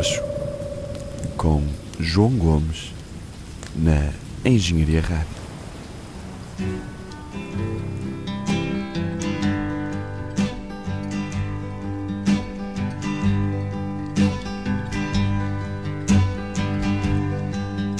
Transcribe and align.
Amocho 0.00 0.22
com 1.36 1.62
João 1.98 2.30
Gomes 2.30 2.94
na 3.76 4.08
Engenharia 4.46 5.02
Rádio. 5.02 5.40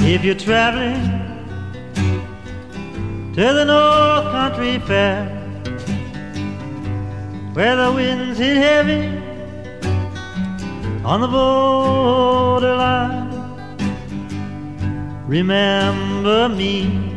If 0.03 0.25
you're 0.25 0.35
traveling 0.35 0.95
to 3.35 3.41
the 3.41 3.65
North 3.67 4.33
Country 4.33 4.79
Fair, 4.87 5.29
where 7.53 7.77
the 7.77 7.93
winds 7.93 8.39
hit 8.39 8.57
heavy 8.57 9.20
on 11.05 11.21
the 11.23 11.29
borderline, 11.29 13.31
remember 15.27 16.49
me 16.49 17.17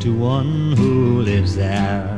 to 0.00 0.16
one 0.16 0.76
who 0.76 1.22
lives 1.22 1.56
there. 1.56 2.14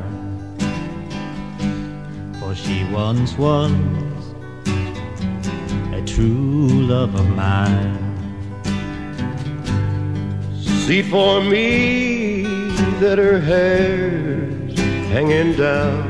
For 2.38 2.54
she 2.54 2.84
once 2.92 3.36
was 3.38 3.72
a 5.92 6.02
true 6.04 6.68
love 6.68 7.14
of 7.14 7.26
mine. 7.30 7.96
See 10.86 11.02
for 11.02 11.40
me 11.40 12.42
that 13.00 13.16
her 13.16 13.40
hair's 13.40 14.78
hanging 15.08 15.56
down. 15.56 16.09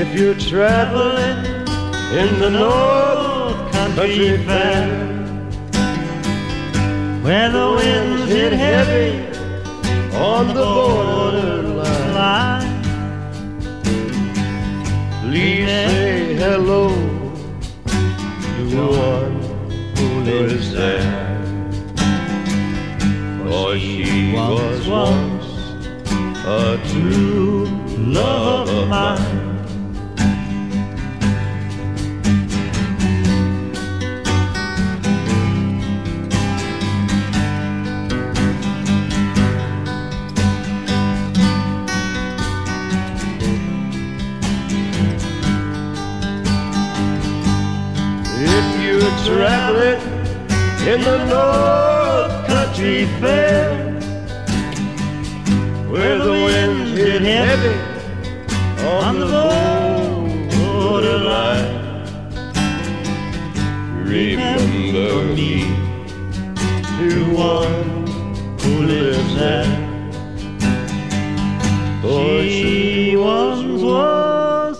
If 0.00 0.14
you're 0.14 0.36
traveling 0.36 1.44
in 2.16 2.38
the 2.38 2.50
North 2.50 3.72
Country 3.72 4.38
Fair, 4.46 4.86
where 7.24 7.50
the 7.50 7.72
winds 7.76 8.30
hit 8.30 8.52
heavy 8.52 9.26
on 10.16 10.54
the 10.54 10.62
borderline, 10.62 12.14
line, 12.14 12.82
please 15.24 15.66
say 15.66 16.34
hello 16.34 16.90
to 18.54 18.86
one 18.86 19.42
who 19.96 20.20
lives 20.20 20.72
there. 20.74 21.42
For 23.42 23.76
she 23.76 24.32
was 24.32 24.86
once 24.86 25.46
a 26.46 26.80
true 26.86 27.64
love 27.96 28.68
of 28.68 28.86
mine. 28.86 29.37
Traveling 49.28 50.00
in 50.88 51.00
the 51.02 51.18
North 51.32 52.34
Country 52.46 53.04
Fair, 53.20 53.66
where 55.90 56.18
the 56.18 56.32
winds 56.46 56.90
hit 56.98 57.22
heavy 57.22 57.76
on 58.86 59.20
the 59.20 59.26
borderline, 60.56 61.76
remember 64.02 65.10
me 65.34 65.52
to 66.96 67.10
one 67.36 68.06
who 68.62 68.72
lives 68.94 69.34
there. 69.36 69.72
For 72.00 72.42
she 72.44 73.14
once 73.16 73.82
was 73.82 74.74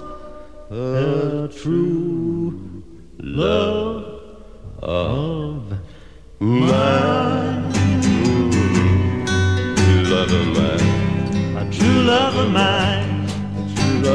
a 0.70 1.48
true 1.54 2.82
love 3.18 3.67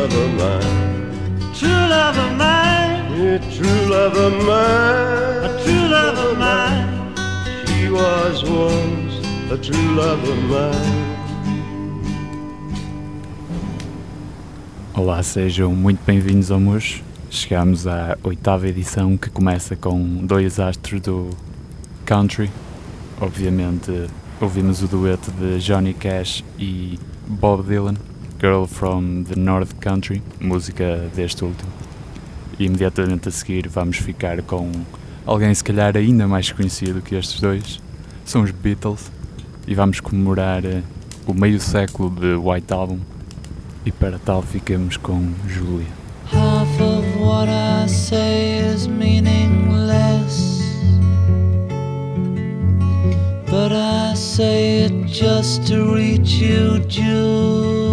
love 0.04 0.16
of 0.18 0.34
mine. 0.34 1.54
true 1.54 1.70
love 1.70 2.18
of 2.18 2.32
mine, 2.38 3.16
Yeah, 3.16 3.38
true 3.56 3.86
love 3.90 4.18
of 4.18 4.34
mine. 4.44 5.46
a 5.46 5.64
true 5.64 5.88
love 5.88 6.18
of 6.20 6.38
mine. 6.38 7.16
She 7.68 7.90
was 7.90 8.44
once 8.44 9.26
a 9.50 9.58
true 9.58 9.96
love 9.96 10.22
of 10.30 10.38
mine. 10.50 11.14
Olá, 14.94 15.24
sejam 15.24 15.74
muito 15.74 16.02
bem-vindos 16.06 16.52
ao 16.52 16.60
Mocho. 16.60 17.02
Chegamos 17.30 17.88
à 17.88 18.18
oitava 18.24 18.68
edição 18.68 19.16
que 19.16 19.30
começa 19.30 19.74
com 19.78 20.26
dois 20.26 20.60
astros 20.60 21.00
do 21.00 21.30
country. 22.06 22.52
Obviamente, 23.22 24.08
ouvimos 24.42 24.84
o 24.84 24.88
dueto 24.88 25.32
de 25.32 25.60
Johnny 25.60 25.94
Cash 25.94 26.44
e 26.60 27.00
Bob 27.26 27.64
Dylan, 27.64 27.96
Girl 28.40 28.66
from 28.66 29.24
the 29.24 29.40
North 29.40 29.74
Country, 29.80 30.22
música 30.40 31.10
deste 31.16 31.44
último. 31.44 31.72
E 32.60 32.66
imediatamente 32.66 33.30
a 33.30 33.32
seguir 33.32 33.68
vamos 33.68 33.98
ficar 33.98 34.42
com 34.42 34.70
alguém 35.26 35.54
se 35.54 35.64
calhar 35.64 35.96
ainda 35.96 36.28
mais 36.28 36.52
conhecido 36.52 37.02
que 37.02 37.16
estes 37.16 37.40
dois. 37.40 37.82
São 38.26 38.42
os 38.44 38.52
Beatles 38.52 39.12
e 39.68 39.74
vamos 39.74 40.00
comemorar 40.00 40.66
eh, 40.66 40.82
o 41.26 41.34
meio 41.34 41.60
século 41.60 42.10
de 42.10 42.36
White 42.36 42.74
Album 42.74 43.00
e 43.86 43.92
para 43.92 44.20
tal 44.20 44.42
ficamos 44.42 44.98
com 44.98 45.34
Julia. 45.48 45.88
Half 46.32 46.80
of 46.82 47.20
what 47.20 47.50
I 47.50 47.88
say 47.88 48.60
is 48.74 48.88
meaningless. 48.88 50.62
But 53.46 53.72
I 53.72 54.16
say 54.16 54.86
it 54.86 55.06
just 55.06 55.68
to 55.68 55.94
reach 55.94 56.42
you, 56.42 56.80
Julia. 56.88 57.93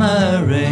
Shimmering, 0.00 0.69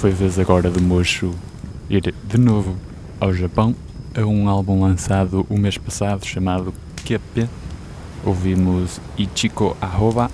Foi 0.00 0.12
vez 0.12 0.38
agora 0.38 0.70
do 0.70 0.80
Mocho 0.80 1.34
ir 1.90 2.14
de 2.24 2.38
novo 2.38 2.74
ao 3.20 3.34
Japão 3.34 3.76
a 4.16 4.22
um 4.22 4.48
álbum 4.48 4.80
lançado 4.80 5.44
o 5.50 5.58
mês 5.58 5.76
passado 5.76 6.24
chamado 6.24 6.72
QP. 7.04 7.46
Ouvimos 8.24 8.98
Ichiko 9.18 9.76
Ahoba, 9.78 10.30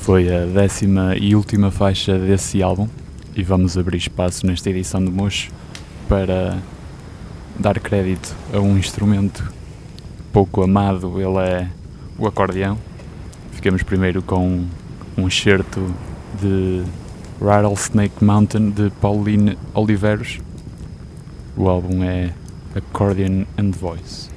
foi 0.00 0.28
a 0.30 0.44
décima 0.44 1.16
e 1.16 1.34
última 1.34 1.70
faixa 1.70 2.18
desse 2.18 2.62
álbum 2.62 2.86
e 3.34 3.42
vamos 3.42 3.78
abrir 3.78 3.96
espaço 3.96 4.46
nesta 4.46 4.68
edição 4.68 5.02
do 5.02 5.10
Mocho 5.10 5.50
para 6.06 6.58
dar 7.58 7.80
crédito 7.80 8.36
a 8.52 8.58
um 8.58 8.76
instrumento 8.76 9.50
pouco 10.30 10.62
amado, 10.62 11.18
ele 11.18 11.38
é 11.38 11.68
o 12.18 12.26
acordeão. 12.26 12.76
Ficamos 13.52 13.82
primeiro 13.82 14.20
com 14.20 14.66
um 15.16 15.26
excerto 15.26 15.90
de 16.38 16.84
Rattlesnake 17.40 18.22
Mountain 18.22 18.70
de 18.70 18.90
Pauline 19.00 19.56
Oliveros. 19.74 20.40
O 21.56 21.68
álbum 21.68 22.02
é 22.04 22.34
Accordion 22.74 23.46
and 23.58 23.70
Voice. 23.72 24.28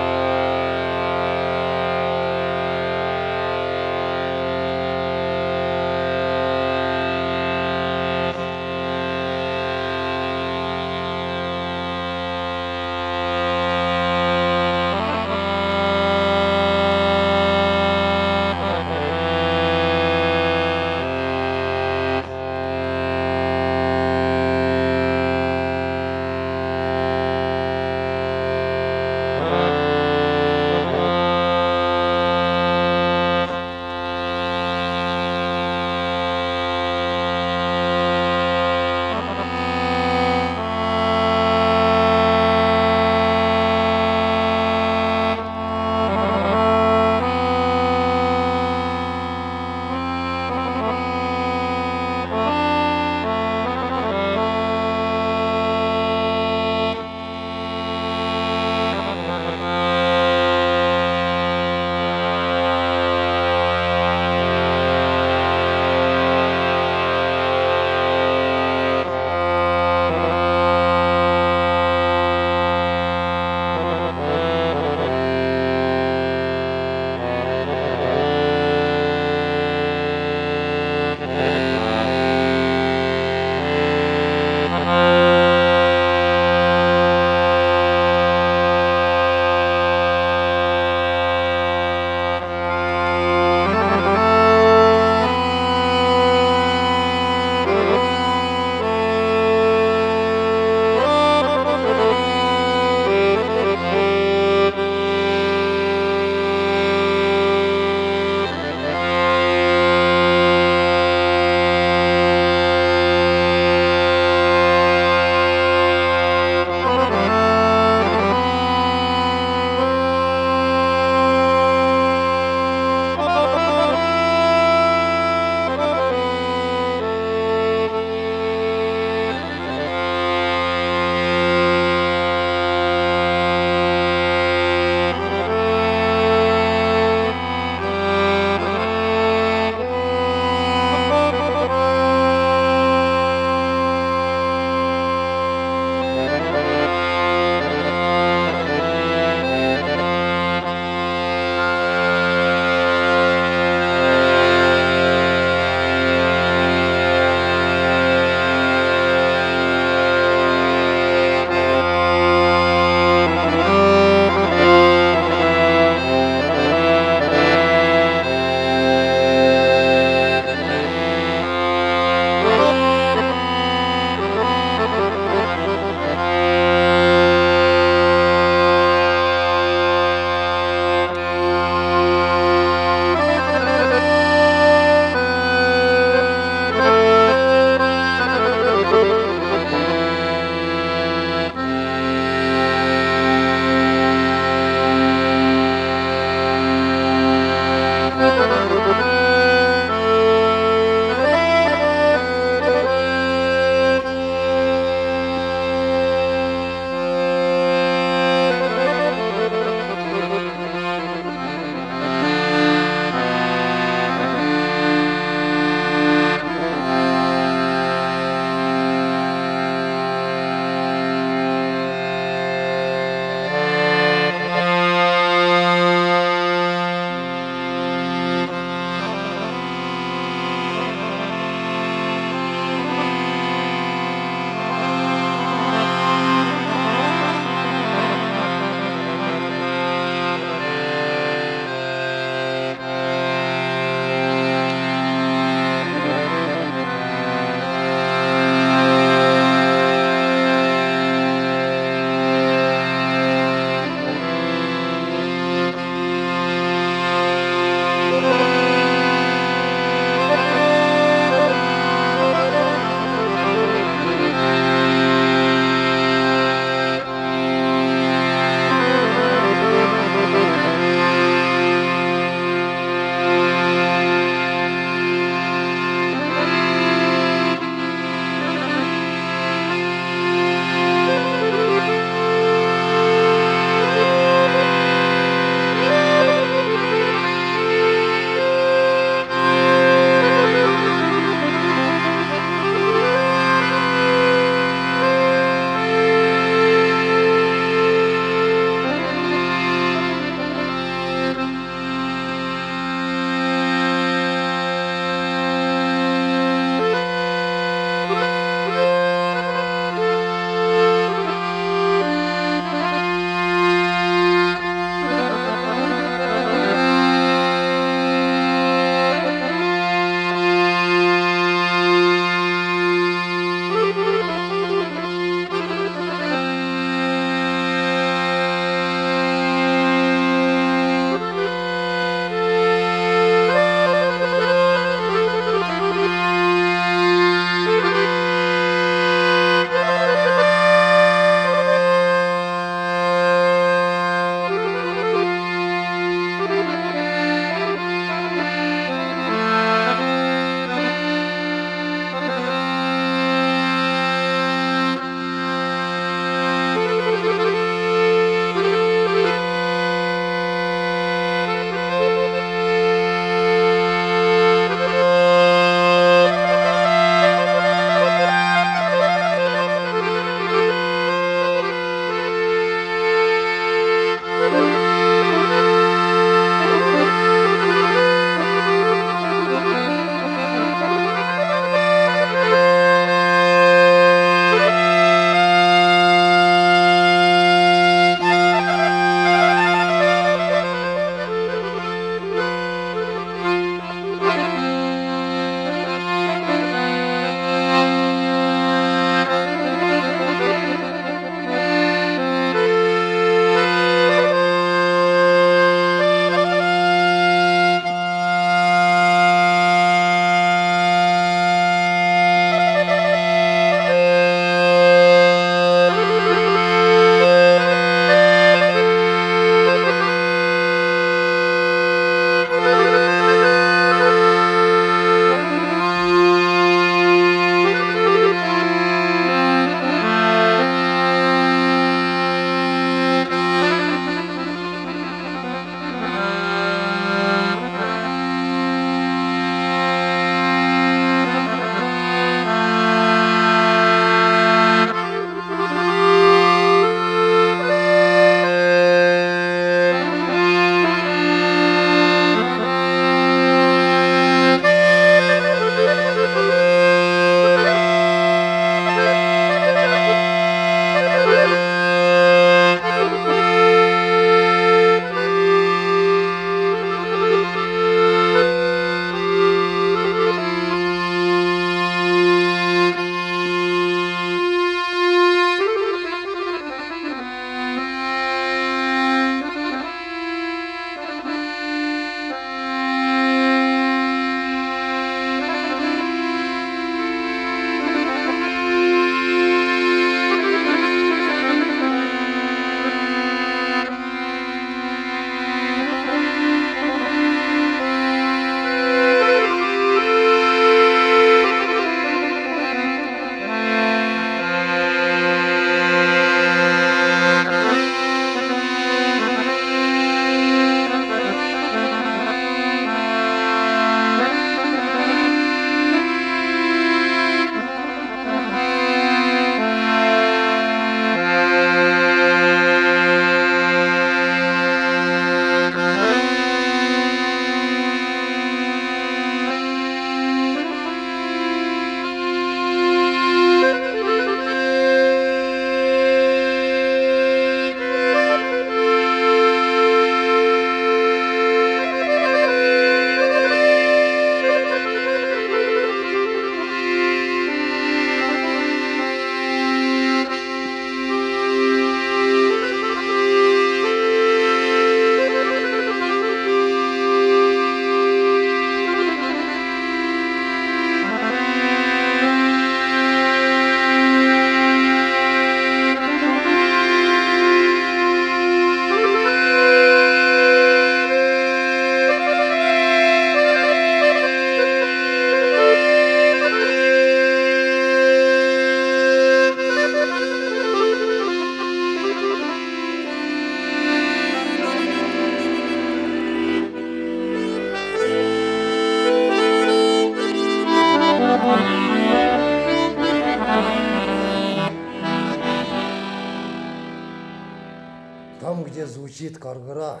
Там, 598.40 598.64
где 598.64 598.86
звучит 598.86 599.36
каргара, 599.36 600.00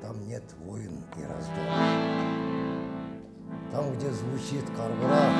там 0.00 0.24
нет 0.28 0.44
войн 0.60 1.04
и 1.16 1.22
раздор. 1.22 1.66
Там, 3.72 3.92
где 3.94 4.10
звучит 4.10 4.64
каргара, 4.76 5.32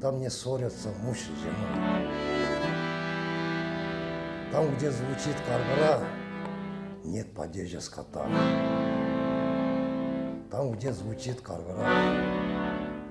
там 0.00 0.18
не 0.18 0.30
ссорятся 0.30 0.88
муж 1.02 1.18
и 1.18 1.34
жена. 1.42 2.00
Там, 4.52 4.74
где 4.76 4.90
звучит 4.90 5.36
каргара, 5.46 6.00
нет 7.04 7.34
падежа 7.34 7.80
скота. 7.80 8.26
Там, 10.50 10.72
где 10.72 10.92
звучит 10.92 11.40
каргара, 11.40 12.14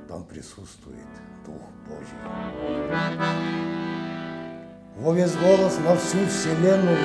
там 0.08 0.24
присутствует 0.24 1.06
Дух 1.46 1.62
Божий. 1.86 2.18
Во 4.98 5.12
весь 5.12 5.36
голос 5.36 5.78
на 5.80 5.98
всю 5.98 6.26
вселенную 6.28 6.98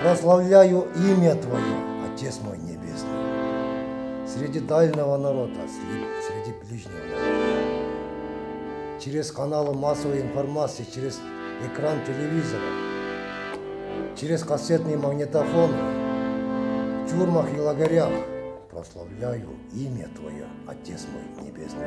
прославляю 0.00 0.86
имя 0.96 1.34
Твое, 1.34 1.76
Отец 2.10 2.40
мой 2.42 2.56
Небесный, 2.56 4.26
среди 4.26 4.60
дальнего 4.60 5.18
народа, 5.18 5.60
среди, 5.68 6.56
ближнего 6.64 6.94
народа, 6.94 7.80
через 9.04 9.30
каналы 9.30 9.74
массовой 9.74 10.22
информации, 10.22 10.86
через 10.94 11.20
экран 11.66 11.98
телевизора, 12.06 12.62
через 14.18 14.42
кассетный 14.44 14.96
магнитофон, 14.96 15.72
в 17.04 17.10
тюрьмах 17.10 17.52
и 17.54 17.60
лагерях 17.60 18.10
прославляю 18.74 19.50
имя 19.72 20.08
Твое, 20.16 20.46
Отец 20.66 21.06
мой 21.12 21.46
Небесный. 21.46 21.84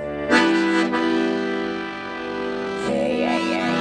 Delegayni 2.88 3.77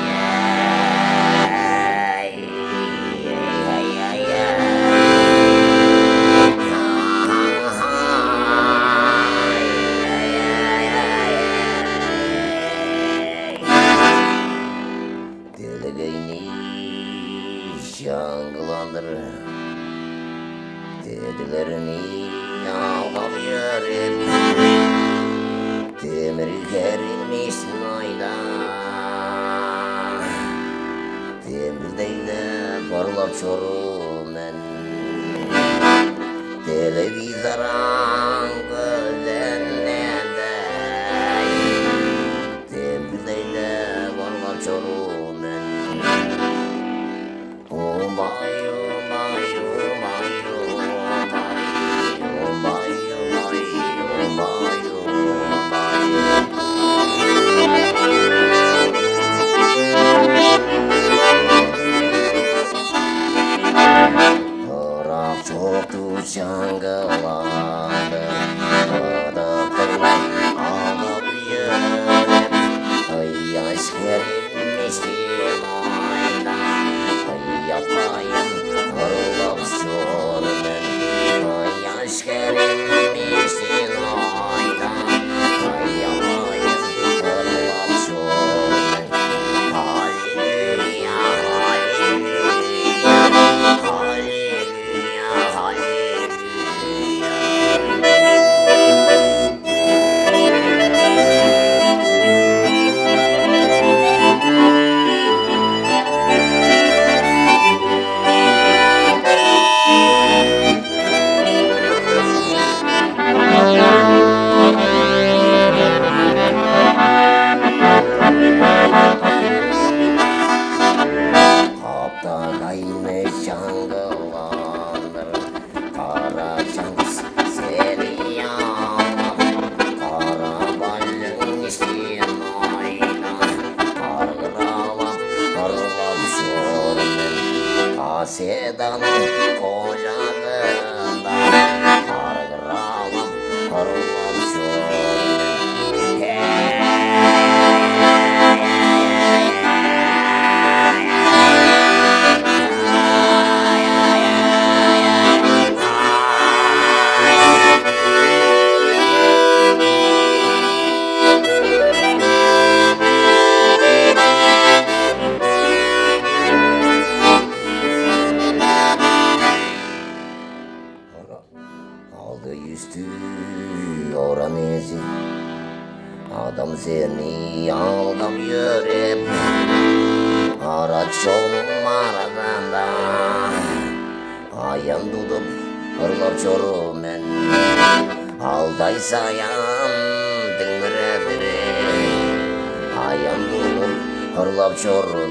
chorro. 194.77 195.26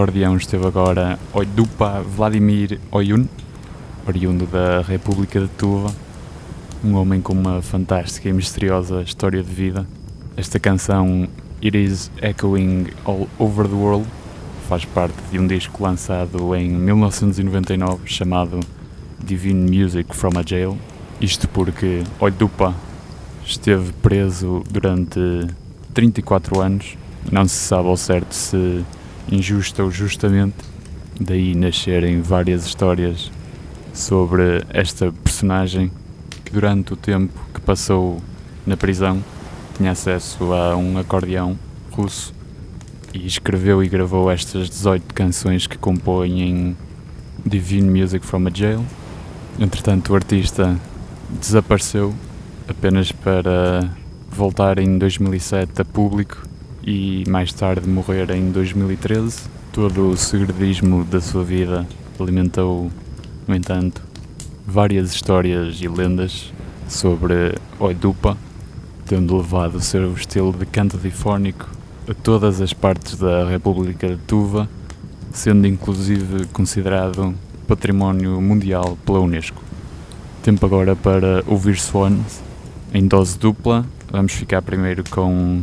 Acordeão 0.00 0.34
esteve 0.34 0.66
agora 0.66 1.18
Oidupa 1.30 2.00
Vladimir 2.00 2.80
Oyun, 2.90 3.26
oriundo 4.08 4.46
da 4.46 4.80
República 4.80 5.38
de 5.40 5.48
Tuva, 5.48 5.94
um 6.82 6.94
homem 6.94 7.20
com 7.20 7.34
uma 7.34 7.60
fantástica 7.60 8.30
e 8.30 8.32
misteriosa 8.32 9.02
história 9.02 9.42
de 9.42 9.52
vida. 9.52 9.86
Esta 10.38 10.58
canção 10.58 11.28
It 11.62 11.76
Is 11.76 12.10
Echoing 12.22 12.86
All 13.04 13.28
Over 13.38 13.68
the 13.68 13.74
World 13.74 14.06
faz 14.70 14.86
parte 14.86 15.18
de 15.30 15.38
um 15.38 15.46
disco 15.46 15.82
lançado 15.82 16.56
em 16.56 16.70
1999 16.70 18.00
chamado 18.06 18.58
Divine 19.22 19.84
Music 19.84 20.16
from 20.16 20.38
a 20.38 20.42
Jail. 20.42 20.78
Isto 21.20 21.46
porque 21.46 22.04
Oidupa 22.18 22.74
esteve 23.44 23.92
preso 24.00 24.64
durante 24.70 25.20
34 25.92 26.58
anos, 26.58 26.96
não 27.30 27.46
se 27.46 27.56
sabe 27.56 27.86
ao 27.86 27.98
certo 27.98 28.32
se 28.32 28.82
injusta 29.30 29.82
ou 29.82 29.90
justamente, 29.90 30.56
daí 31.20 31.54
nascerem 31.54 32.20
várias 32.20 32.66
histórias 32.66 33.30
sobre 33.92 34.64
esta 34.70 35.12
personagem 35.12 35.90
que 36.44 36.52
durante 36.52 36.92
o 36.92 36.96
tempo 36.96 37.38
que 37.54 37.60
passou 37.60 38.20
na 38.66 38.76
prisão 38.76 39.22
tinha 39.76 39.92
acesso 39.92 40.52
a 40.52 40.76
um 40.76 40.98
acordeão 40.98 41.58
russo 41.90 42.34
e 43.12 43.26
escreveu 43.26 43.82
e 43.82 43.88
gravou 43.88 44.30
estas 44.30 44.68
18 44.68 45.14
canções 45.14 45.66
que 45.66 45.76
compõem 45.76 46.76
Divine 47.44 48.00
Music 48.00 48.24
from 48.24 48.46
a 48.46 48.50
Jail. 48.52 48.84
Entretanto, 49.58 50.12
o 50.12 50.14
artista 50.14 50.78
desapareceu 51.40 52.14
apenas 52.68 53.10
para 53.10 53.90
voltar 54.30 54.78
em 54.78 54.96
2007 54.96 55.82
a 55.82 55.84
público 55.84 56.49
e 56.90 57.24
mais 57.28 57.52
tarde 57.52 57.88
morrer 57.88 58.30
em 58.32 58.50
2013. 58.50 59.42
Todo 59.72 60.10
o 60.10 60.16
segredismo 60.16 61.04
da 61.04 61.20
sua 61.20 61.44
vida 61.44 61.86
alimentou, 62.18 62.90
no 63.46 63.54
entanto, 63.54 64.02
várias 64.66 65.14
histórias 65.14 65.80
e 65.80 65.86
lendas 65.86 66.52
sobre 66.88 67.54
Oidupa, 67.78 68.36
tendo 69.06 69.36
levado 69.36 69.76
o 69.76 69.80
seu 69.80 70.12
estilo 70.14 70.52
de 70.52 70.66
canto 70.66 70.98
difónico 70.98 71.68
a 72.08 72.14
todas 72.14 72.60
as 72.60 72.72
partes 72.72 73.16
da 73.16 73.48
República 73.48 74.08
de 74.08 74.16
Tuva, 74.16 74.68
sendo 75.32 75.68
inclusive 75.68 76.46
considerado 76.46 77.32
património 77.68 78.40
mundial 78.40 78.98
pela 79.06 79.20
Unesco. 79.20 79.62
Tempo 80.42 80.66
agora 80.66 80.96
para 80.96 81.44
ouvir 81.46 81.78
Swans 81.78 82.42
em 82.92 83.06
dose 83.06 83.38
dupla. 83.38 83.86
Vamos 84.10 84.32
ficar 84.32 84.60
primeiro 84.60 85.04
com 85.08 85.62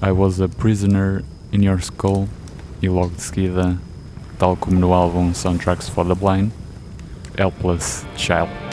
I 0.00 0.12
Was 0.12 0.38
a 0.38 0.48
Prisoner 0.48 1.24
in 1.50 1.64
Your 1.64 1.80
Skull 1.80 2.28
e 2.80 2.88
logo 2.88 3.08
de 3.08 3.20
seguida, 3.20 3.78
tal 4.38 4.56
como 4.56 4.78
no 4.78 4.90
álbum 4.90 5.34
Soundtracks 5.34 5.88
for 5.88 6.04
the 6.04 6.14
Blind, 6.14 6.52
Helpless 7.36 8.04
Child. 8.16 8.67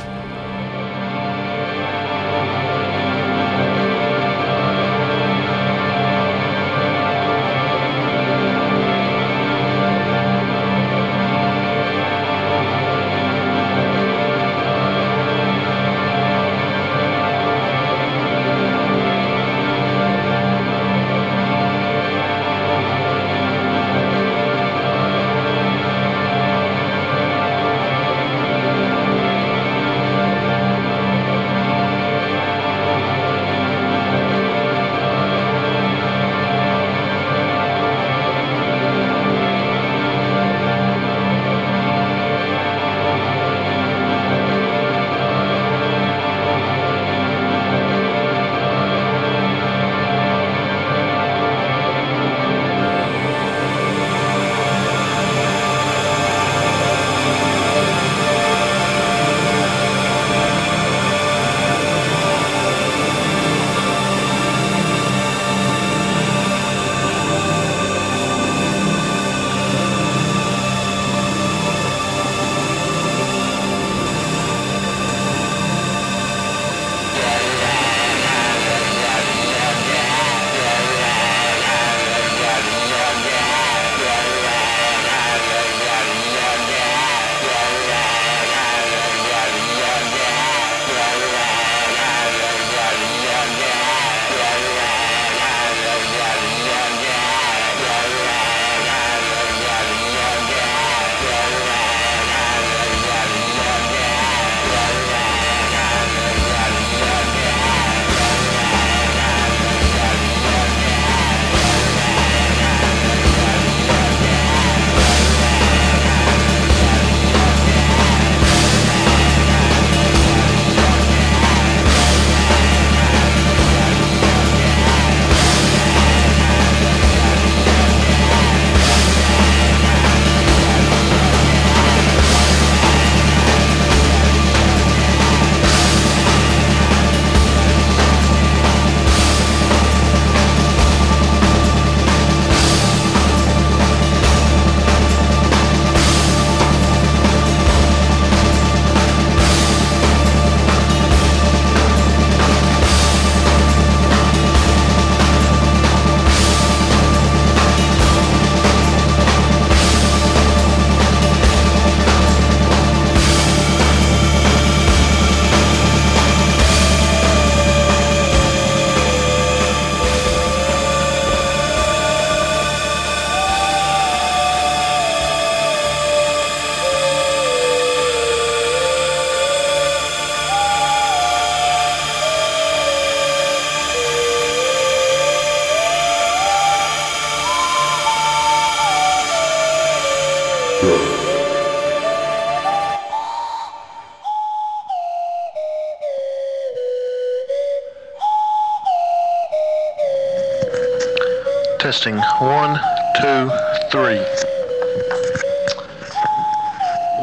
Testing 202.06 202.22
one, 202.46 202.80
two, 203.16 203.50
three. 203.90 204.22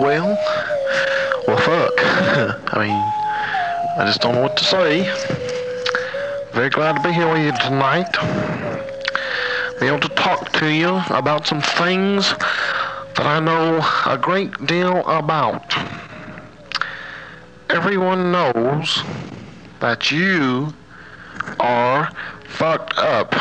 Well, 0.00 0.36
well, 1.46 1.56
fuck. 1.56 1.92
I 2.74 2.84
mean, 2.84 3.12
I 3.96 4.04
just 4.04 4.20
don't 4.20 4.34
know 4.34 4.42
what 4.42 4.56
to 4.56 4.64
say. 4.64 5.04
Very 6.52 6.68
glad 6.68 6.96
to 6.96 7.00
be 7.00 7.12
here 7.12 7.32
with 7.32 7.44
you 7.44 7.52
tonight. 7.60 8.10
Be 9.78 9.86
able 9.86 10.00
to 10.00 10.08
talk 10.08 10.50
to 10.54 10.68
you 10.68 11.00
about 11.10 11.46
some 11.46 11.60
things 11.60 12.30
that 13.14 13.24
I 13.24 13.38
know 13.38 13.86
a 14.06 14.18
great 14.18 14.66
deal 14.66 15.06
about. 15.06 15.76
Everyone 17.70 18.32
knows 18.32 19.04
that 19.78 20.10
you 20.10 20.74
are 21.60 22.10
fucked 22.48 22.98
up. 22.98 23.32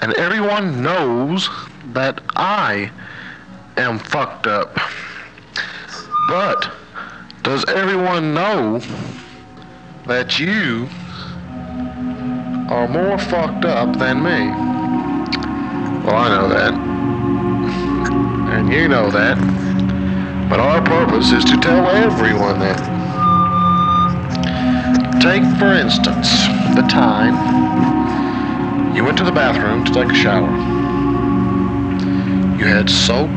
And 0.00 0.12
everyone 0.14 0.82
knows 0.82 1.48
that 1.92 2.20
I 2.36 2.90
am 3.76 3.98
fucked 3.98 4.46
up. 4.46 4.78
But 6.28 6.70
does 7.42 7.64
everyone 7.68 8.32
know 8.34 8.80
that 10.06 10.38
you 10.38 10.88
are 12.70 12.86
more 12.86 13.18
fucked 13.18 13.64
up 13.64 13.98
than 13.98 14.22
me? 14.22 14.50
Well, 16.06 16.16
I 16.16 16.28
know 16.28 16.48
that. 16.48 16.74
And 18.54 18.72
you 18.72 18.88
know 18.88 19.10
that. 19.10 19.38
But 20.48 20.60
our 20.60 20.80
purpose 20.82 21.32
is 21.32 21.44
to 21.46 21.56
tell 21.56 21.88
everyone 21.88 22.60
that. 22.60 22.98
Take, 25.20 25.42
for 25.58 25.74
instance, 25.74 26.30
the 26.76 26.86
time 26.88 27.97
you 28.98 29.04
went 29.04 29.16
to 29.16 29.22
the 29.22 29.30
bathroom 29.30 29.84
to 29.84 29.92
take 29.92 30.10
a 30.10 30.14
shower. 30.14 30.50
You 32.58 32.64
had 32.66 32.90
soap. 32.90 33.30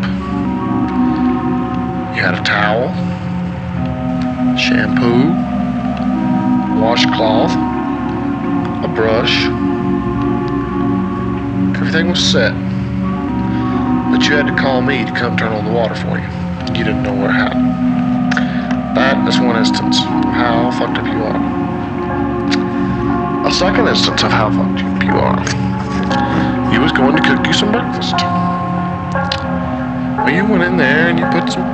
You 2.18 2.22
had 2.24 2.34
a 2.34 2.42
towel, 2.42 2.90
shampoo, 4.58 5.30
washcloth, 6.82 7.52
a 8.84 8.88
brush. 8.88 9.46
Everything 11.78 12.10
was 12.10 12.24
set. 12.24 12.54
But 14.12 14.26
you 14.26 14.34
had 14.34 14.48
to 14.48 14.56
call 14.60 14.82
me 14.82 15.06
to 15.06 15.12
come 15.12 15.38
turn 15.38 15.52
on 15.52 15.64
the 15.64 15.72
water 15.72 15.94
for 15.94 16.18
you. 16.18 16.26
You 16.76 16.84
didn't 16.84 17.04
know 17.04 17.14
where 17.14 17.30
how. 17.30 17.54
That 18.96 19.28
is 19.30 19.40
one 19.40 19.58
instance 19.58 20.00
of 20.00 20.34
how 20.34 20.72
fucked 20.72 20.98
up 20.98 21.06
you 21.06 21.22
are. 21.22 21.38
A 23.48 23.52
second 23.52 23.88
instance 23.88 24.24
of 24.24 24.32
how 24.32 24.50
fucked 24.50 24.91
up 25.02 25.08
you 25.08 25.18
are. 25.18 26.72
He 26.72 26.78
was 26.80 26.92
going 26.92 27.16
to 27.16 27.22
cook 27.22 27.46
you 27.46 27.54
some 27.54 27.72
breakfast. 27.72 28.14
Well, 30.22 30.30
you 30.30 30.46
went 30.46 30.64
in 30.64 30.78
there 30.78 31.10
and 31.10 31.20
you 31.20 31.26
put 31.26 31.52
some 31.52 31.66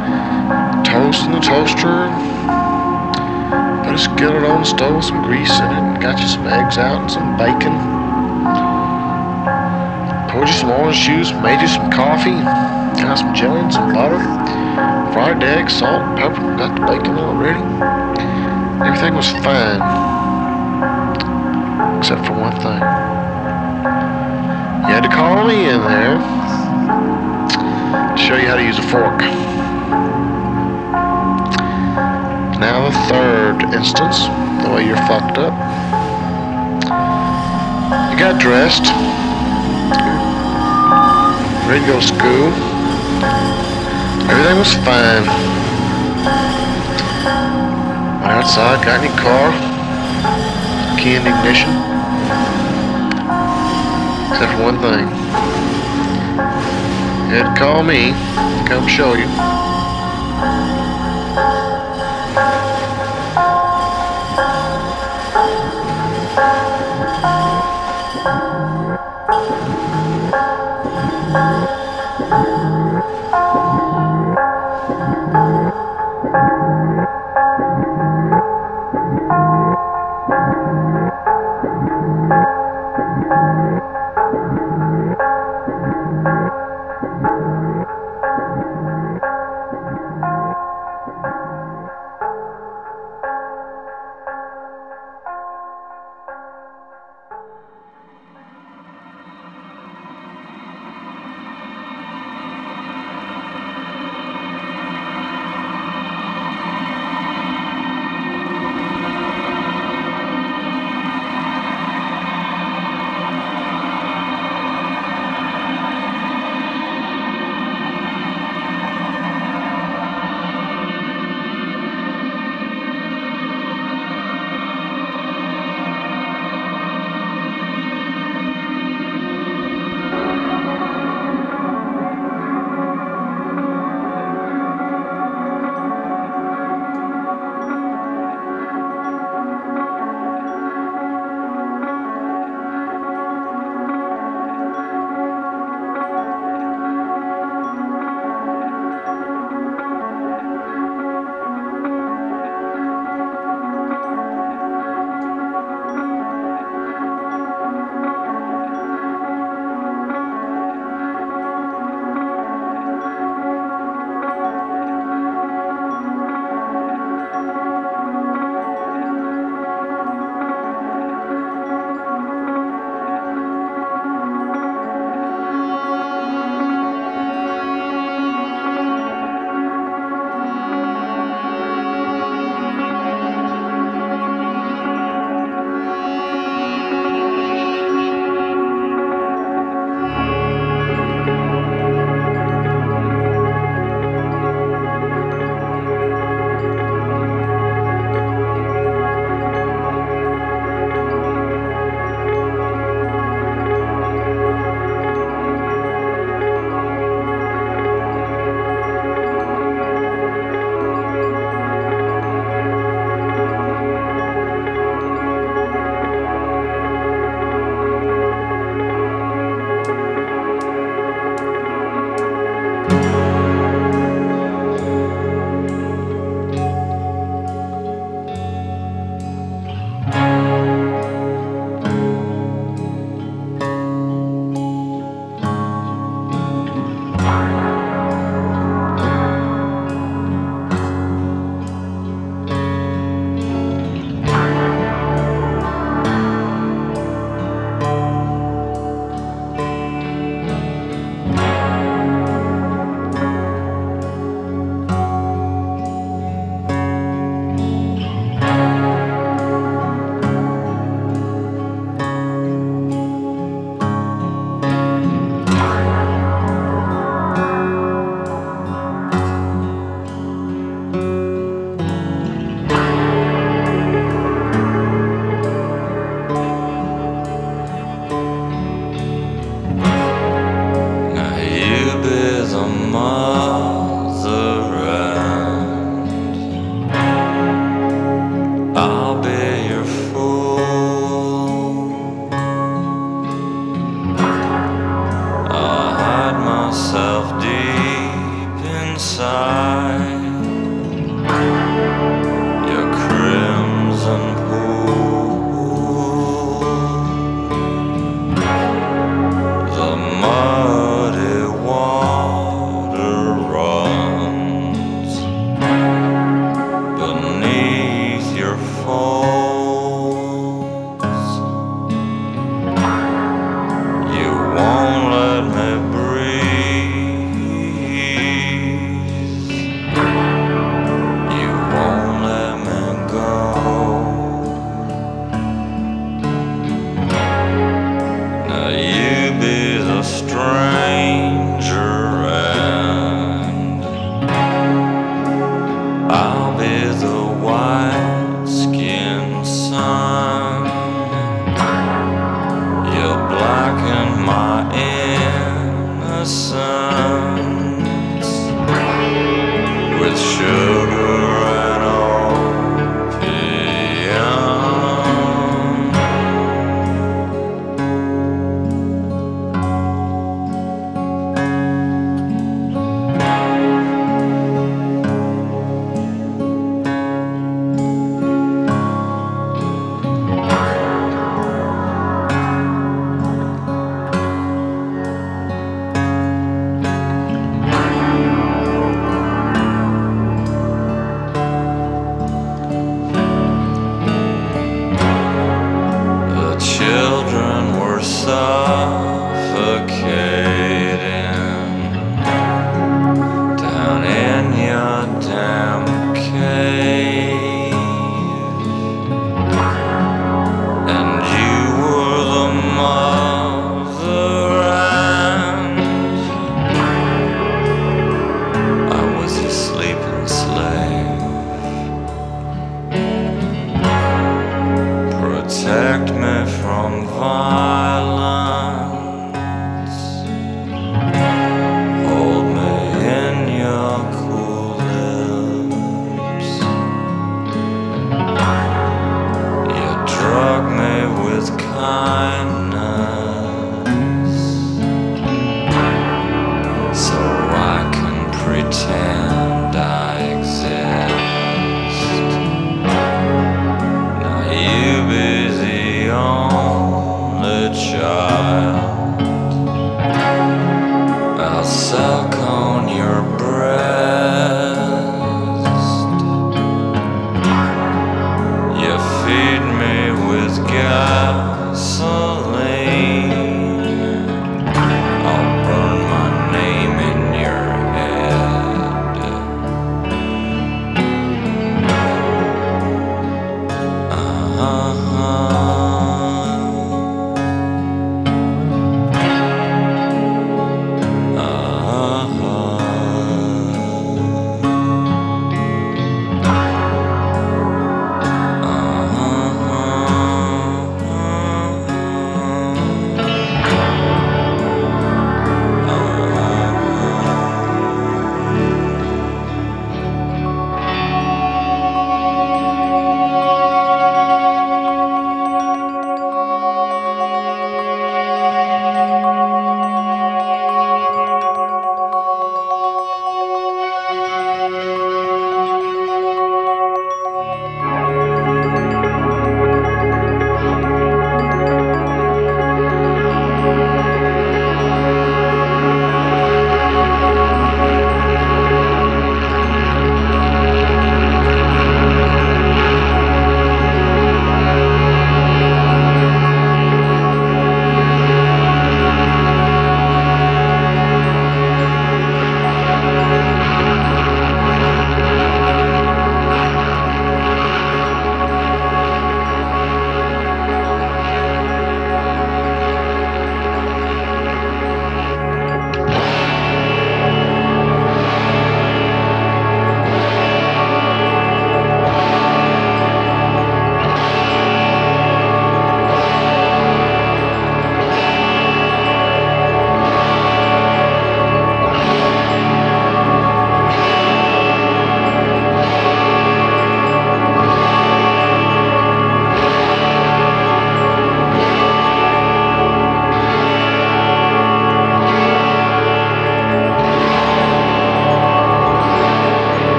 toast 0.84 1.25
in 1.25 1.32
the 1.32 1.39
toaster, 1.39 2.07
put 3.84 3.95
a 3.95 3.99
skillet 3.99 4.43
on 4.43 4.65
stove, 4.65 5.03
some 5.03 5.23
grease 5.23 5.59
in 5.59 5.65
it, 5.65 5.84
and 5.84 6.01
got 6.01 6.19
you 6.19 6.28
some 6.28 6.47
eggs 6.47 6.78
out 6.78 7.01
and 7.01 7.11
some 7.11 7.38
bacon. 7.38 7.75
Poured 10.32 10.47
you 10.47 10.53
some 10.53 10.69
orange 10.71 10.97
juice, 10.97 11.32
made 11.43 11.61
you 11.61 11.67
some 11.67 11.91
coffee, 11.91 12.39
got 13.01 13.17
some 13.17 13.34
jelly 13.34 13.61
and 13.61 13.73
some 13.73 13.93
butter, 13.93 14.19
fried 15.13 15.43
eggs, 15.43 15.75
salt, 15.75 16.17
pepper, 16.17 16.55
got 16.57 16.75
the 16.80 16.86
bacon 16.86 17.17
all 17.17 17.36
ready. 17.36 17.63
Everything 18.86 19.15
was 19.15 19.30
fine, 19.43 19.82
except 21.97 22.25
for 22.25 22.34
one 22.34 22.55
thing. 22.61 22.96
You 24.88 24.93
had 24.93 25.03
to 25.03 25.09
call 25.09 25.45
me 25.45 25.67
in 25.67 25.81
there 25.81 26.15
to 28.15 28.17
show 28.17 28.38
you 28.38 28.47
how 28.47 28.55
to 28.55 28.63
use 28.63 28.79
a 28.79 28.81
fork. 28.83 29.19
Now 32.57 32.88
the 32.88 32.95
third 33.11 33.63
instance, 33.75 34.27
the 34.63 34.71
way 34.73 34.85
you're 34.88 34.95
fucked 35.03 35.38
up. 35.38 35.51
You 38.13 38.17
got 38.17 38.39
dressed, 38.39 38.88
ready 41.67 41.81
to 41.81 41.91
go 41.91 41.99
to 41.99 42.07
school. 42.07 42.47
Everything 44.31 44.57
was 44.57 44.73
fine. 44.88 45.27
Went 48.21 48.31
outside, 48.31 48.85
got 48.85 49.03
in 49.03 49.11
your 49.11 49.19
car, 49.19 49.51
key 50.97 51.15
in 51.15 51.27
ignition 51.27 51.96
one 54.60 54.80
thing. 54.80 55.08
And 57.32 57.58
call 57.58 57.84
me, 57.84 58.12
come 58.68 58.88
show 58.88 59.14
you. 59.14 59.28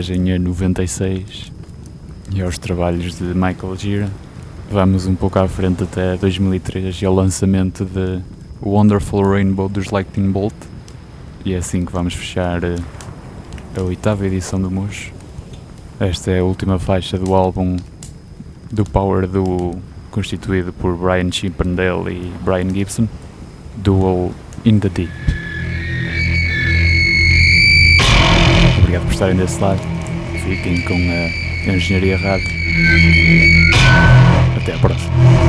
Viagem 0.00 0.32
a 0.32 0.38
96 0.38 1.52
e 2.34 2.40
aos 2.40 2.56
trabalhos 2.56 3.18
de 3.18 3.24
Michael 3.34 3.76
Gira, 3.76 4.10
vamos 4.70 5.06
um 5.06 5.14
pouco 5.14 5.38
à 5.38 5.46
frente 5.46 5.82
até 5.82 6.16
2003 6.16 7.02
e 7.02 7.04
ao 7.04 7.14
lançamento 7.14 7.84
de 7.84 8.22
Wonderful 8.62 9.22
Rainbow 9.30 9.68
dos 9.68 9.90
Lightning 9.90 10.30
Bolt. 10.30 10.54
E 11.44 11.52
é 11.52 11.58
assim 11.58 11.84
que 11.84 11.92
vamos 11.92 12.14
fechar 12.14 12.64
eh, 12.64 12.76
a 13.76 13.82
oitava 13.82 14.26
edição 14.26 14.58
do 14.58 14.70
Mush. 14.70 15.12
Esta 15.98 16.30
é 16.30 16.40
a 16.40 16.44
última 16.44 16.78
faixa 16.78 17.18
do 17.18 17.34
álbum 17.34 17.76
do 18.72 18.84
Power 18.84 19.26
Duo 19.26 19.82
constituído 20.10 20.72
por 20.72 20.96
Brian 20.96 21.30
Chippendale 21.30 22.10
e 22.10 22.32
Brian 22.42 22.72
Gibson, 22.72 23.06
Duo 23.76 24.32
In 24.64 24.78
The 24.78 24.88
Deep. 24.88 25.12
Obrigado 28.78 29.04
por 29.04 29.12
estarem 29.12 29.36
desse 29.36 29.60
lado. 29.60 29.89
Fiquem 30.50 30.80
com 30.80 30.96
a 30.96 31.72
Engenharia 31.72 32.16
Rádio. 32.16 32.48
Até 34.56 34.72
à 34.72 34.78
próxima. 34.78 35.39